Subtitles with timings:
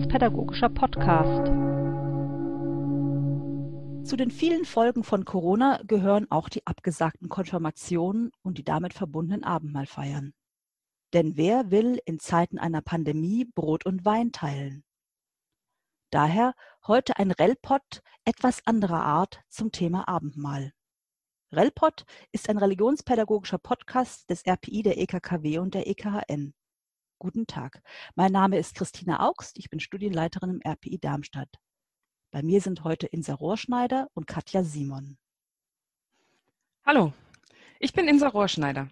[0.00, 1.46] religionspädagogischer Podcast.
[4.08, 9.44] Zu den vielen Folgen von Corona gehören auch die abgesagten Konfirmationen und die damit verbundenen
[9.44, 10.32] Abendmahlfeiern.
[11.12, 14.84] Denn wer will in Zeiten einer Pandemie Brot und Wein teilen?
[16.10, 16.54] Daher
[16.86, 20.72] heute ein Relpot etwas anderer Art zum Thema Abendmahl.
[21.52, 26.54] Relpot ist ein religionspädagogischer Podcast des RPI der EKKW und der EKHN.
[27.20, 27.82] Guten Tag.
[28.14, 29.58] Mein Name ist Christina Augst.
[29.58, 31.50] Ich bin Studienleiterin im RPI Darmstadt.
[32.30, 35.18] Bei mir sind heute Insa Rohrschneider und Katja Simon.
[36.82, 37.12] Hallo,
[37.78, 38.88] ich bin Insa Rohrschneider.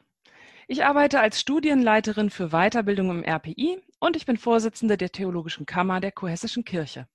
[0.67, 6.01] Ich arbeite als Studienleiterin für Weiterbildung im RPI und ich bin Vorsitzende der Theologischen Kammer
[6.01, 7.09] der Kurhessischen Kirche.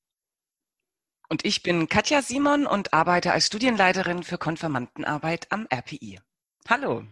[1.30, 6.20] Und ich bin Katja Simon und arbeite als Studienleiterin für Konfirmandenarbeit am RPI.
[6.68, 7.05] Hallo.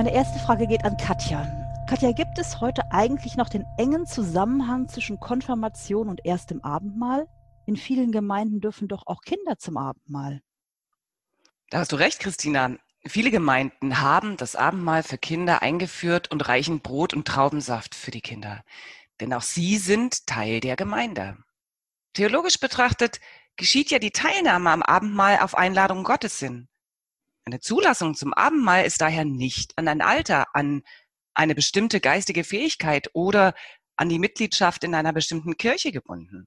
[0.00, 1.44] Meine erste Frage geht an Katja.
[1.86, 7.28] Katja, gibt es heute eigentlich noch den engen Zusammenhang zwischen Konfirmation und erstem Abendmahl?
[7.66, 10.40] In vielen Gemeinden dürfen doch auch Kinder zum Abendmahl.
[11.68, 12.76] Da hast du recht, Christina.
[13.04, 18.22] Viele Gemeinden haben das Abendmahl für Kinder eingeführt und reichen Brot und Traubensaft für die
[18.22, 18.64] Kinder.
[19.20, 21.36] Denn auch sie sind Teil der Gemeinde.
[22.14, 23.20] Theologisch betrachtet
[23.56, 26.69] geschieht ja die Teilnahme am Abendmahl auf Einladung Gottes hin.
[27.44, 30.82] Eine Zulassung zum Abendmahl ist daher nicht an ein Alter, an
[31.34, 33.54] eine bestimmte geistige Fähigkeit oder
[33.96, 36.46] an die Mitgliedschaft in einer bestimmten Kirche gebunden.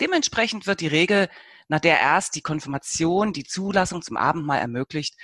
[0.00, 1.28] Dementsprechend wird die Regel,
[1.68, 5.16] nach der erst die Konfirmation die Zulassung zum Abendmahl ermöglicht,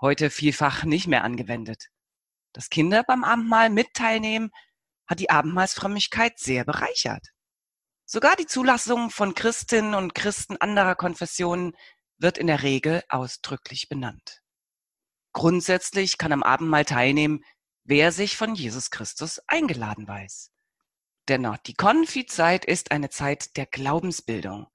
[0.00, 1.88] heute vielfach nicht mehr angewendet.
[2.52, 4.50] Dass Kinder beim Abendmahl mit teilnehmen,
[5.06, 7.28] hat die Abendmahlsfrömmigkeit sehr bereichert.
[8.04, 11.76] Sogar die Zulassung von Christinnen und Christen anderer Konfessionen
[12.18, 14.42] wird in der Regel ausdrücklich benannt.
[15.32, 17.44] Grundsätzlich kann am Abendmahl teilnehmen,
[17.84, 20.50] wer sich von Jesus Christus eingeladen weiß.
[21.28, 24.66] Dennoch, die Konfizeit ist eine Zeit der Glaubensbildung,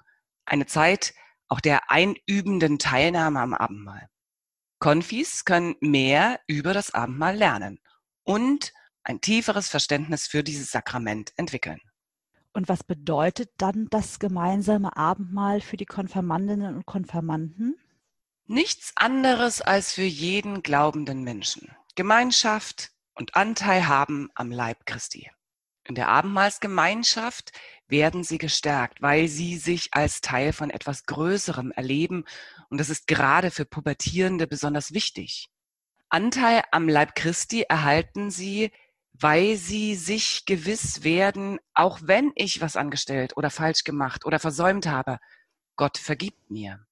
[0.45, 1.13] eine Zeit
[1.47, 4.09] auch der einübenden Teilnahme am Abendmahl.
[4.79, 7.79] Konfis können mehr über das Abendmahl lernen
[8.23, 8.73] und
[9.03, 11.79] ein tieferes Verständnis für dieses Sakrament entwickeln.
[12.53, 17.75] Und was bedeutet dann das gemeinsame Abendmahl für die Konfirmandinnen und Konfirmanden?
[18.46, 21.75] Nichts anderes als für jeden glaubenden Menschen.
[21.96, 25.31] Gemeinschaft und Anteil haben am Leib Christi.
[25.86, 27.52] In der Abendmahlsgemeinschaft
[27.88, 32.25] werden sie gestärkt, weil sie sich als Teil von etwas Größerem erleben.
[32.69, 35.50] Und das ist gerade für Pubertierende besonders wichtig.
[36.09, 38.72] Anteil am Leib Christi erhalten sie,
[39.13, 44.88] weil sie sich gewiss werden, auch wenn ich was angestellt oder falsch gemacht oder versäumt
[44.88, 45.19] habe,
[45.75, 46.85] Gott vergibt mir.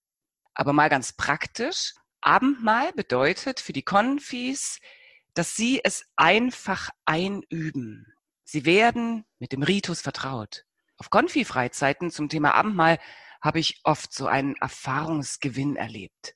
[0.54, 4.80] Aber mal ganz praktisch, Abendmahl bedeutet für die Konfis,
[5.34, 8.14] dass sie es einfach einüben.
[8.44, 10.66] Sie werden mit dem Ritus vertraut.
[10.98, 13.00] Auf Konfi-Freizeiten zum Thema Abendmahl
[13.42, 16.36] habe ich oft so einen Erfahrungsgewinn erlebt.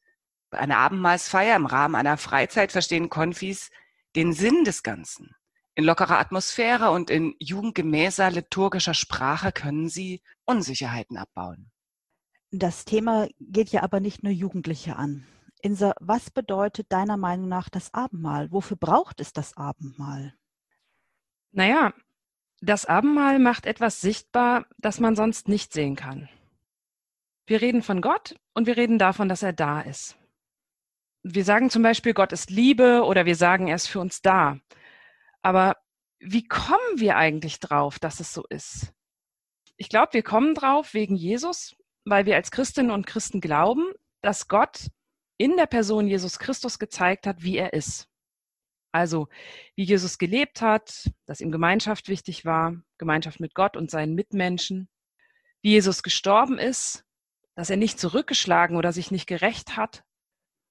[0.50, 3.70] Bei einer Abendmahlsfeier im Rahmen einer Freizeit verstehen Konfis
[4.16, 5.36] den Sinn des Ganzen.
[5.76, 11.70] In lockerer Atmosphäre und in jugendgemäßer liturgischer Sprache können sie Unsicherheiten abbauen.
[12.52, 15.28] Das Thema geht ja aber nicht nur Jugendliche an.
[15.62, 18.52] Insa, was bedeutet deiner Meinung nach das Abendmahl?
[18.52, 20.34] Wofür braucht es das Abendmahl?
[21.52, 21.94] Naja,
[22.62, 26.30] das Abendmahl macht etwas sichtbar, das man sonst nicht sehen kann.
[27.48, 30.18] Wir reden von Gott und wir reden davon, dass er da ist.
[31.24, 34.60] Wir sagen zum Beispiel, Gott ist Liebe oder wir sagen, er ist für uns da.
[35.46, 35.78] Aber
[36.20, 38.92] wie kommen wir eigentlich drauf, dass es so ist?
[39.78, 44.48] Ich glaube, wir kommen drauf wegen Jesus, weil wir als Christinnen und Christen glauben, dass
[44.48, 44.88] Gott
[45.38, 48.08] in der Person Jesus Christus gezeigt hat, wie er ist.
[48.92, 49.28] Also,
[49.76, 54.90] wie Jesus gelebt hat, dass ihm Gemeinschaft wichtig war, Gemeinschaft mit Gott und seinen Mitmenschen,
[55.62, 57.06] wie Jesus gestorben ist,
[57.54, 60.04] dass er nicht zurückgeschlagen oder sich nicht gerecht hat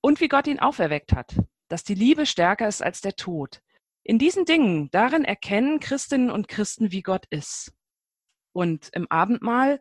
[0.01, 1.37] und wie Gott ihn auferweckt hat,
[1.69, 3.61] dass die Liebe stärker ist als der Tod,
[4.05, 7.73] in diesen Dingen, darin erkennen Christinnen und Christen, wie Gott ist.
[8.53, 9.81] Und im Abendmahl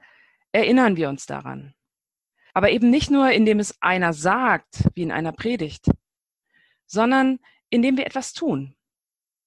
[0.53, 1.75] erinnern wir uns daran.
[2.53, 5.91] Aber eben nicht nur, indem es einer sagt, wie in einer Predigt,
[6.85, 7.39] sondern
[7.69, 8.75] indem wir etwas tun.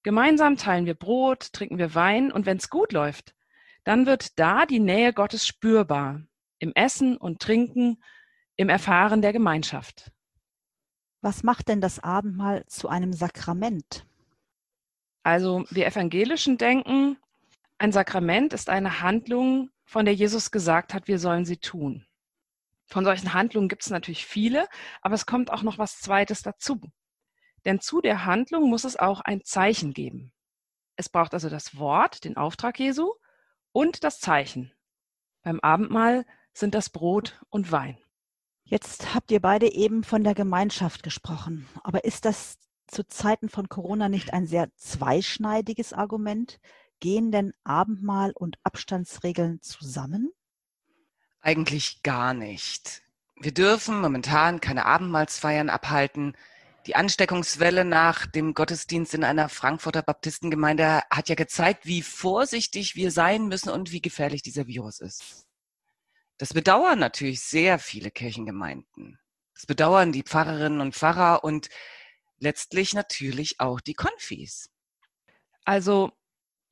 [0.03, 3.33] Gemeinsam teilen wir Brot, trinken wir Wein und wenn es gut läuft,
[3.83, 6.21] dann wird da die Nähe Gottes spürbar,
[6.59, 8.01] im Essen und Trinken,
[8.57, 10.11] im Erfahren der Gemeinschaft.
[11.21, 14.05] Was macht denn das Abendmahl zu einem Sakrament?
[15.27, 17.17] Also wir Evangelischen denken,
[17.79, 22.05] ein Sakrament ist eine Handlung, von der Jesus gesagt hat, wir sollen sie tun.
[22.85, 24.69] Von solchen Handlungen gibt es natürlich viele,
[25.01, 26.79] aber es kommt auch noch was Zweites dazu.
[27.65, 30.31] Denn zu der Handlung muss es auch ein Zeichen geben.
[30.95, 33.11] Es braucht also das Wort, den Auftrag Jesu
[33.73, 34.71] und das Zeichen.
[35.43, 37.97] Beim Abendmahl sind das Brot und Wein.
[38.63, 41.67] Jetzt habt ihr beide eben von der Gemeinschaft gesprochen.
[41.83, 42.57] Aber ist das
[42.87, 46.59] zu Zeiten von Corona nicht ein sehr zweischneidiges Argument?
[46.99, 50.31] Gehen denn Abendmahl und Abstandsregeln zusammen?
[51.41, 53.03] Eigentlich gar nicht.
[53.35, 56.35] Wir dürfen momentan keine Abendmahlsfeiern abhalten.
[56.87, 63.11] Die Ansteckungswelle nach dem Gottesdienst in einer Frankfurter Baptistengemeinde hat ja gezeigt, wie vorsichtig wir
[63.11, 65.45] sein müssen und wie gefährlich dieser Virus ist.
[66.37, 69.19] Das bedauern natürlich sehr viele Kirchengemeinden.
[69.53, 71.69] Das bedauern die Pfarrerinnen und Pfarrer und
[72.39, 74.69] letztlich natürlich auch die Konfis.
[75.65, 76.11] Also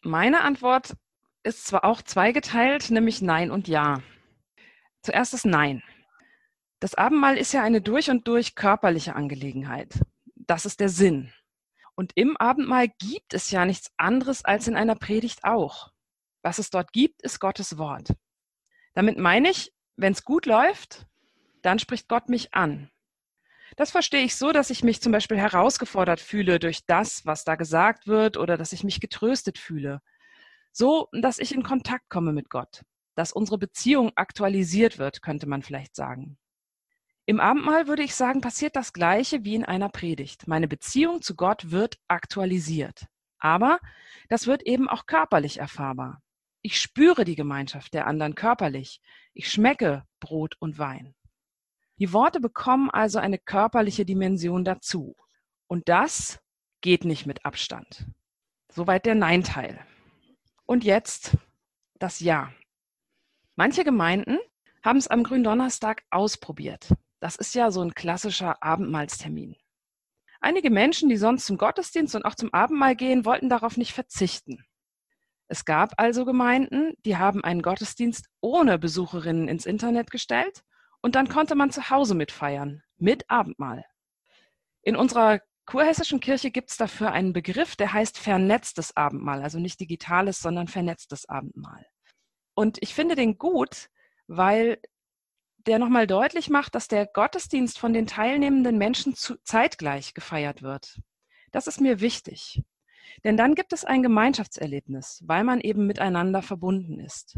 [0.02, 0.96] meine Antwort
[1.44, 4.02] ist zwar auch zweigeteilt, nämlich Nein und Ja.
[5.02, 5.84] Zuerst das Nein.
[6.80, 10.00] Das Abendmahl ist ja eine durch und durch körperliche Angelegenheit.
[10.36, 11.32] Das ist der Sinn.
[11.96, 15.92] Und im Abendmahl gibt es ja nichts anderes als in einer Predigt auch.
[16.42, 18.14] Was es dort gibt, ist Gottes Wort.
[18.94, 21.08] Damit meine ich, wenn es gut läuft,
[21.62, 22.92] dann spricht Gott mich an.
[23.76, 27.56] Das verstehe ich so, dass ich mich zum Beispiel herausgefordert fühle durch das, was da
[27.56, 30.02] gesagt wird, oder dass ich mich getröstet fühle.
[30.72, 32.84] So, dass ich in Kontakt komme mit Gott,
[33.16, 36.38] dass unsere Beziehung aktualisiert wird, könnte man vielleicht sagen.
[37.26, 40.48] Im Abendmahl würde ich sagen, passiert das Gleiche wie in einer Predigt.
[40.48, 43.08] Meine Beziehung zu Gott wird aktualisiert.
[43.40, 43.80] Aber
[44.30, 46.22] das wird eben auch körperlich erfahrbar.
[46.62, 49.02] Ich spüre die Gemeinschaft der anderen körperlich.
[49.34, 51.16] Ich schmecke Brot und Wein.
[51.98, 55.16] Die Worte bekommen also eine körperliche Dimension dazu.
[55.68, 56.40] Und das
[56.82, 58.06] geht nicht mit Abstand.
[58.70, 59.80] Soweit der Nein-Teil.
[60.66, 61.38] Und jetzt
[61.98, 62.52] das Ja.
[63.56, 64.38] Manche Gemeinden
[64.84, 66.94] haben es am Gründonnerstag ausprobiert.
[67.22, 69.56] Das ist ja so ein klassischer Abendmahlstermin.
[70.42, 74.66] Einige Menschen, die sonst zum Gottesdienst und auch zum Abendmahl gehen, wollten darauf nicht verzichten.
[75.48, 80.64] Es gab also Gemeinden, die haben einen Gottesdienst ohne Besucherinnen ins Internet gestellt
[81.06, 83.86] und dann konnte man zu Hause mitfeiern, mit Abendmahl.
[84.82, 89.80] In unserer kurhessischen Kirche gibt es dafür einen Begriff, der heißt vernetztes Abendmahl, also nicht
[89.80, 91.86] digitales, sondern vernetztes Abendmahl.
[92.56, 93.92] Und ich finde den gut,
[94.26, 94.80] weil
[95.68, 101.00] der nochmal deutlich macht, dass der Gottesdienst von den teilnehmenden Menschen zeitgleich gefeiert wird.
[101.52, 102.64] Das ist mir wichtig.
[103.24, 107.38] Denn dann gibt es ein Gemeinschaftserlebnis, weil man eben miteinander verbunden ist.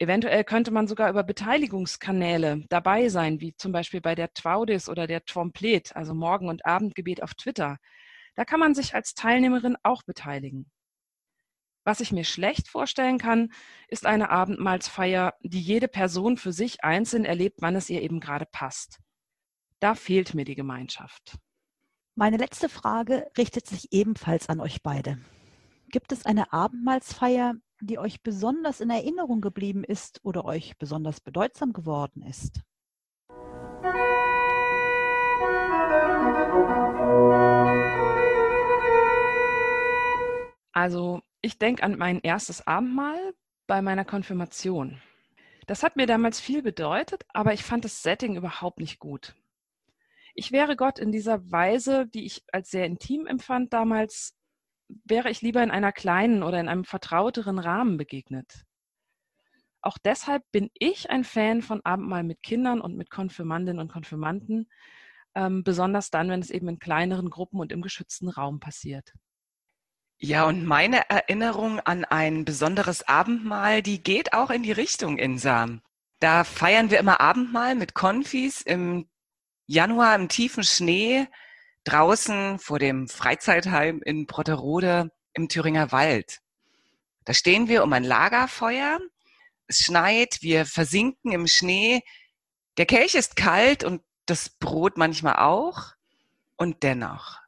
[0.00, 5.06] Eventuell könnte man sogar über Beteiligungskanäle dabei sein, wie zum Beispiel bei der Twaudis oder
[5.06, 7.76] der Tromplet, also Morgen- und Abendgebet auf Twitter.
[8.34, 10.70] Da kann man sich als Teilnehmerin auch beteiligen.
[11.84, 13.52] Was ich mir schlecht vorstellen kann,
[13.88, 18.46] ist eine Abendmahlsfeier, die jede Person für sich einzeln erlebt, wann es ihr eben gerade
[18.50, 19.00] passt.
[19.80, 21.36] Da fehlt mir die Gemeinschaft.
[22.14, 25.18] Meine letzte Frage richtet sich ebenfalls an euch beide.
[25.90, 31.72] Gibt es eine Abendmahlsfeier, die euch besonders in Erinnerung geblieben ist oder euch besonders bedeutsam
[31.72, 32.60] geworden ist?
[40.72, 43.34] Also ich denke an mein erstes Abendmahl
[43.66, 45.00] bei meiner Konfirmation.
[45.66, 49.34] Das hat mir damals viel bedeutet, aber ich fand das Setting überhaupt nicht gut
[50.34, 54.34] ich wäre Gott in dieser Weise, die ich als sehr intim empfand damals,
[55.04, 58.64] wäre ich lieber in einer kleinen oder in einem vertrauteren Rahmen begegnet.
[59.82, 64.68] Auch deshalb bin ich ein Fan von Abendmahl mit Kindern und mit Konfirmandinnen und Konfirmanden,
[65.34, 69.14] ähm, besonders dann, wenn es eben in kleineren Gruppen und im geschützten Raum passiert.
[70.18, 75.80] Ja, und meine Erinnerung an ein besonderes Abendmahl, die geht auch in die Richtung Insam.
[76.18, 79.08] Da feiern wir immer Abendmahl mit Konfis im
[79.66, 81.26] Januar im tiefen Schnee
[81.84, 86.40] draußen vor dem Freizeitheim in Brotterode im Thüringer Wald.
[87.24, 88.98] Da stehen wir um ein Lagerfeuer.
[89.66, 92.02] Es schneit, wir versinken im Schnee.
[92.76, 95.94] Der Kelch ist kalt und das Brot manchmal auch.
[96.56, 97.38] Und dennoch,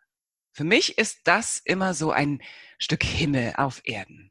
[0.53, 2.43] für mich ist das immer so ein
[2.79, 4.31] Stück Himmel auf Erden.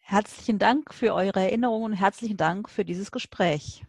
[0.00, 3.84] Herzlichen Dank für eure Erinnerungen und herzlichen Dank für dieses Gespräch.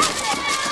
[0.00, 0.71] Stop it!